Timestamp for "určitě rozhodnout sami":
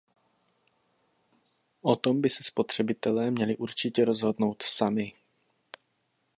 3.57-5.13